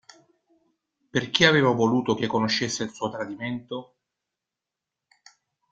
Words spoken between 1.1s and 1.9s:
Perché aveva